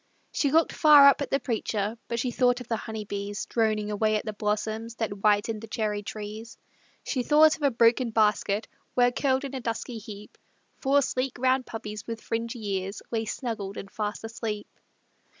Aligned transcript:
She 0.31 0.49
looked 0.49 0.73
far 0.73 1.05
up 1.07 1.21
at 1.21 1.29
the 1.29 1.39
preacher, 1.39 1.95
But 2.07 2.19
she 2.19 2.31
thought 2.31 2.59
of 2.59 2.67
the 2.67 2.75
honeybees 2.75 3.45
Droning 3.45 3.91
away 3.91 4.15
at 4.15 4.25
the 4.25 4.33
blossoms 4.33 4.95
That 4.95 5.11
whitened 5.11 5.61
the 5.61 5.67
cherry 5.67 6.01
trees. 6.01 6.57
She 7.03 7.21
thought 7.21 7.55
of 7.55 7.61
a 7.61 7.69
broken 7.69 8.09
basket, 8.09 8.67
Where 8.95 9.11
curled 9.11 9.45
in 9.45 9.53
a 9.53 9.61
dusky 9.61 9.99
heap, 9.99 10.39
Four 10.79 11.03
sleek, 11.03 11.37
round 11.37 11.67
puppies, 11.67 12.07
with 12.07 12.19
fringy 12.19 12.77
ears. 12.81 13.03
Lay 13.11 13.25
snuggled 13.25 13.77
and 13.77 13.91
fast 13.91 14.23
asleep. 14.23 14.67